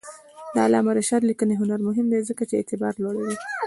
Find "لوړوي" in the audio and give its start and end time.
3.03-3.35